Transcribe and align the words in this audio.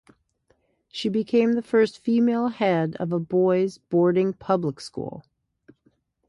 She 0.87 1.09
became 1.09 1.53
the 1.53 1.61
first 1.61 1.99
female 1.99 2.47
Head 2.47 2.95
of 2.99 3.11
a 3.13 3.19
boys' 3.19 3.77
boarding 3.77 4.33
public 4.33 4.79
school. 4.81 5.23